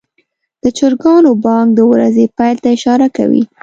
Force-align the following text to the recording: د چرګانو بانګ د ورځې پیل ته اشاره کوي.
د 0.63 0.65
چرګانو 0.77 1.31
بانګ 1.43 1.67
د 1.75 1.79
ورځې 1.91 2.25
پیل 2.37 2.57
ته 2.63 2.67
اشاره 2.77 3.07
کوي. 3.17 3.43